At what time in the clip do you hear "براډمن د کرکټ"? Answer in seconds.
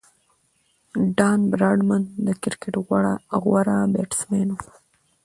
1.51-2.75